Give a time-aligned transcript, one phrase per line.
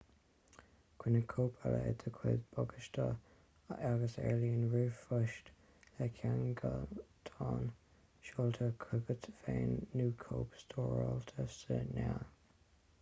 [1.01, 3.03] coinnigh cóip eile i do chuid bagáiste
[3.89, 5.51] agus ar líne ríomhphost
[5.99, 7.69] le ceangaltán
[8.31, 12.27] seolta chugat féin nó cóip stóráilte sa néal"